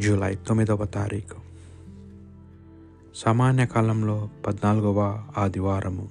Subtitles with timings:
[0.00, 1.36] July తొమ్మిదవ తారీఖు.
[3.14, 6.08] సామాన్య కాలంలో పద్నాలుగవ ఆదివారము.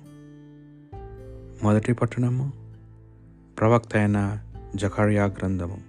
[1.63, 2.53] మొదటి పట్టణము
[3.59, 4.39] ప్రవక్త అయిన
[4.75, 5.81] జకర్యా గ్రంథము.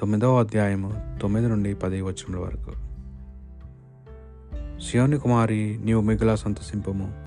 [0.00, 2.72] తొమ్మిదవ అధ్యాయము తొమ్మిది నుండి పది వచనముల వరకు.
[4.80, 7.24] సియోని కుమారి నీవు మిగుల సంతసింపము.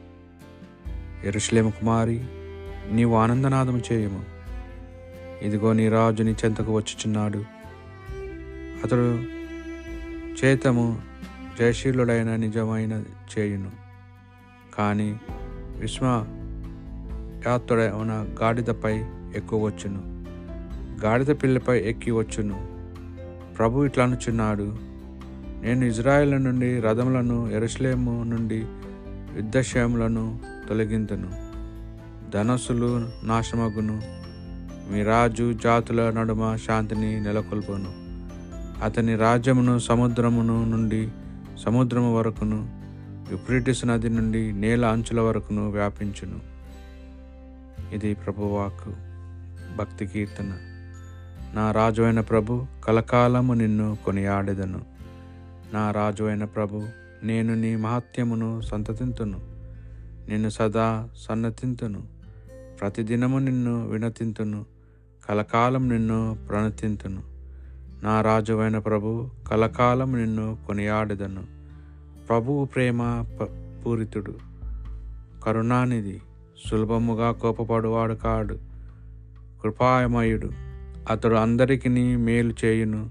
[1.23, 2.25] ఎరుషులేము కుమారి
[2.91, 4.23] నీవు ఆనందనాదము చేయము.
[5.41, 7.58] ఇదిగో నీ రాజు నీ చెంతకు వచ్చుచున్నాడు.
[8.83, 9.23] అతడు
[10.45, 11.01] చేతము
[11.59, 13.03] జయశీలుడైన నిజమైన
[13.37, 13.71] చేయును.
[14.77, 15.19] కానీ
[15.77, 16.25] విశ్వ
[17.47, 19.03] యాత్రుడైన గాడిదపై
[19.35, 20.19] ఎక్కువ వచ్చును
[21.05, 22.67] గాడిద పిల్లపై ఎక్కి వచ్చును.
[23.57, 24.77] ప్రభు ఇట్లానుచున్నాడు
[25.61, 28.65] నేను ఇజ్రాయెల్ నుండి రథములను ఎరుసలేము నుండి
[29.35, 31.29] యుద్ధశయములను తొలగింతును.
[32.31, 34.01] ధనస్సులు నాశమగును.
[34.91, 37.98] మీ రాజు జాతుల నడుమ శాంతిని నెలకొల్పను.
[38.83, 41.09] అతని రాజ్యమును సముద్రమును నుండి
[41.65, 42.79] సముద్రము వరకును
[43.31, 46.39] యుప్రిటిస్ నది నుండి నేల అంచుల వరకును వ్యాపించును.
[47.93, 48.89] ఇది ప్రభువాకు
[49.77, 50.57] భక్తి కీర్తన.
[51.55, 54.81] నా రాజు అయిన ప్రభు కలకాలము నిన్ను కొనియాడెదను.
[55.73, 56.83] నా రాజు అయిన ప్రభు
[57.23, 59.39] నేను నీ మహత్యమును సంతతింతును.
[60.29, 62.03] నిన్ను సదా సన్నతింతును.
[62.79, 64.65] ప్రతిదినము నిన్ను వినతింతును.
[65.29, 67.38] కలకాలం నిన్ను ప్రణతింతును.
[68.03, 71.43] నా రాజువైన ప్రభు కలకాలం నిన్ను కొనియాడదను.
[72.29, 74.35] ప్రభువు ప్రేమ ప- పూరితుడు.
[75.45, 76.21] కరుణానిధి
[76.69, 78.57] సులభముగా కోపపడువాడు కాడు.
[79.63, 80.49] కృపాయమయుడు.
[81.09, 83.09] అతడు అందరికీ మేలు చేయును.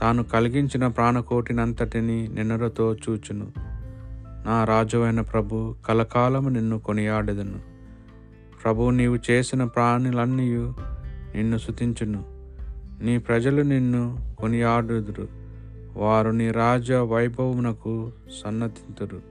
[0.00, 3.52] తాను కలిగించిన ప్రాణకోటినంతటిని నిన్నరతో చూచును.
[4.46, 7.60] నా రాజువైన ప్రభు కలకాలము నిన్ను కొనియాడదను.
[8.64, 10.54] ప్రభు నీవు చేసిన ప్రాణులన్నీ
[11.34, 12.37] నిన్ను శుతించును.
[13.02, 15.28] నీ ప్రజలు నిన్ను కొనియాడుదురు.
[15.96, 18.12] వారు నీ రాజ వైభవమునకు
[18.44, 19.22] సన్నతింతురు.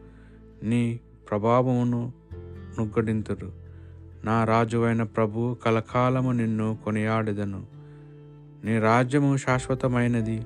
[0.63, 2.13] నీ ప్రభావమును
[2.79, 3.51] నుగ్గడింతురు.
[4.25, 7.65] నా రాజువైన ప్రభు కలకాలము నిన్ను కొనియాడెదను.
[8.65, 10.41] నీ రాజ్యము శాశ్వతమైనది.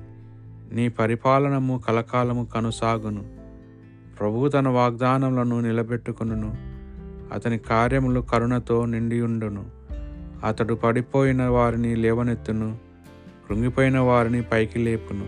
[0.72, 3.24] నీ పరిపాలనము కలకాలము కనుసాగును.
[4.18, 6.56] ప్రభు తన వాగ్దానములను నిలబెట్టుకును
[7.32, 9.66] అతని కార్యములు కరుణతో నిండియుండును.
[10.44, 12.91] అతడు పడిపోయిన వారిని లేవనెత్తును.
[13.48, 15.26] కృంగిపోయిన వారిని పైకి లేపును.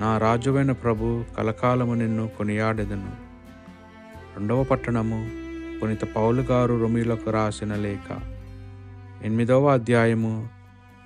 [0.00, 3.10] నా రాజువైన ప్రభు కలకాలము నిన్ను కొనియాడెదను.
[4.38, 5.30] రెండవ పట్టణము
[5.82, 8.18] పునిత పౌలు గారు రొమిలకు రాసిన లేఖ.
[9.24, 10.48] ఎనిమిదవ అధ్యాయము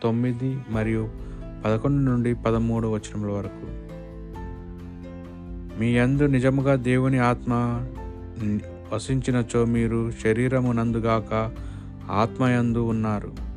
[0.03, 1.11] తొమ్మిది మరియు
[1.65, 3.83] పదకొండు నుండి పదమూడు వచనముల వరకు.
[5.81, 7.53] మీ యందు నిజముగా దేవుని ఆత్మ
[8.93, 11.53] వసించినచో మీరు శరీరమునందుగాక
[12.11, 13.52] ఆత్మయందు ఉన్నారు.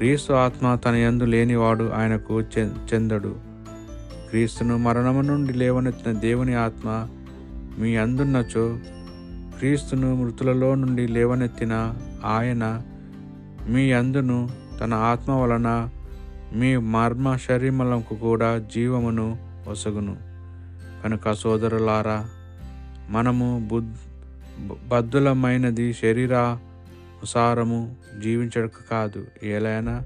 [0.00, 3.36] క్రీస్తు ఆత్మ తన యందు లేనివాడు ఆయనకు చె- చెందడు.
[4.28, 7.08] క్రీస్తును మరణము నుండి లేవనెత్తిన దేవుని ఆత్మ
[7.78, 8.78] మీ అందున్నచో
[9.58, 11.74] క్రీస్తును మృతులలో నుండి లేవనెత్తిన
[12.24, 12.82] ఆయన
[13.68, 14.48] మీ అందును
[14.80, 15.88] తన ఆత్మ వలన
[16.52, 19.26] మీ మర్మ శరీరములకు కూడా జీవమును
[19.68, 20.16] ఒసగును.
[21.04, 22.24] కనుక సోదరులారా
[23.08, 23.94] మనము బుద్
[24.88, 25.92] బద్దులమైనది
[27.24, 30.02] శరీరానుసారము జీవించడక కాదు ఏలైనా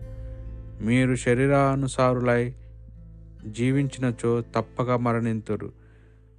[0.80, 2.54] మీరు శరీరానుసారులై
[3.46, 5.72] జీవించినచో తప్పక మరణింతురు.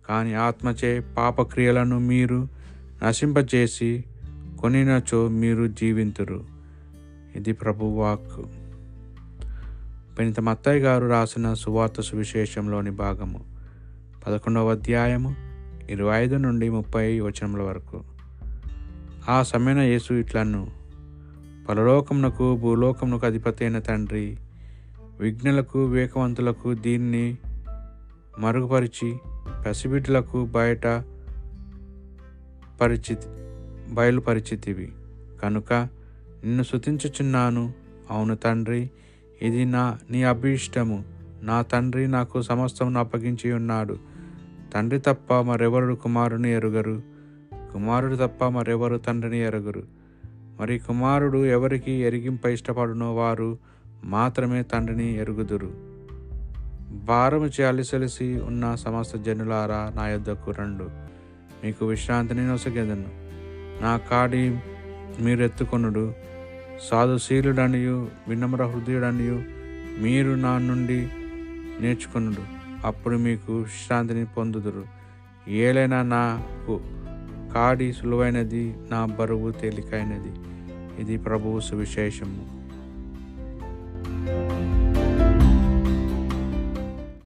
[0.09, 2.47] కానీ ఆత్మచే పాపక్రియలను మీరు
[3.07, 4.03] నశింపచేసి
[4.59, 6.45] కొనినచో మీరు జీవింతురు.
[7.35, 8.45] ఇది ప్రభువాక్
[10.19, 13.45] పెనిత మత్తయ్య గారు రాసిన సువార్త సువిశేషంలోని భాగము.
[14.27, 15.35] పదకొండవ అధ్యాయము
[15.89, 18.14] ఇరవై ఐదు నుండి ముప్పై వచనముల వరకు.
[19.29, 20.67] ఆ సమయన యేసు ఇట్లను
[21.69, 24.37] పరలోకమునకు భూలోకమునకు అధిపతి అయిన తండ్రి
[25.19, 27.37] విఘ్నులకు వివేకవంతులకు దీన్ని
[28.39, 29.17] మరుగుపరిచి
[29.65, 30.87] పసిబిడ్లకు బయట
[32.81, 33.27] పరిచితి
[33.93, 34.91] బయలుపరిచితివి.
[35.43, 35.73] కనుక
[36.43, 37.73] నిన్ను శుతించుచున్నాను
[38.09, 38.89] అవును తండ్రి
[39.41, 41.03] ఇది నా నీ అభీష్టము.
[41.41, 43.97] నా తండ్రి నాకు సమస్తమును అప్పగించి ఉన్నాడు
[44.73, 47.14] తండ్రి తప్ప మరెవరు కుమారుని ఎరుగరు.
[47.75, 49.83] కుమారుడు తప్ప మరెవరు తండ్రిని ఎరగరు.
[50.59, 53.57] మరి కుమారుడు ఎవరికి ఎరిగింప ఇష్టపడునో వారు
[54.03, 55.71] మాత్రమే తండ్రిని ఎరుగుదురు.
[57.05, 60.89] భారము అలిసలిసి ఉన్న సమస్త జనులారా నా యొద్దకు రండు.
[61.63, 63.05] మీకు విశ్రాంతిని నొసగెదను.
[63.83, 64.59] నా కాడి
[65.21, 66.13] మీరు ఎత్తుకొనుడు
[66.91, 69.43] సాధుశీలుడనియు వినమ్ర హృదయుడనియు
[70.01, 71.09] మీరు నా నుండి
[71.81, 72.43] నేర్చుకొనుడు.
[72.87, 74.83] అప్పుడు మీకు విశ్రాంతిని పొందుదురు.
[75.47, 76.81] ఏలైనా నాకు
[77.55, 80.31] కాడి సులువైనది నా బరువు తేలికైనది.
[81.01, 82.54] ఇది ప్రభువు సువిశేషము.